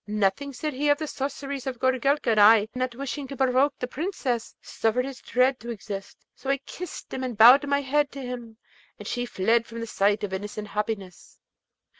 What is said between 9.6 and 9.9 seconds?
from the